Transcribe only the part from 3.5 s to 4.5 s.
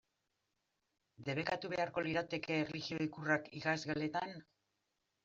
ikasgeletan?